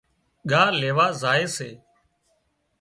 ڳاهَه 0.49 0.75
ليوا 0.79 1.07
زائي 1.21 1.45
سي 1.55 1.69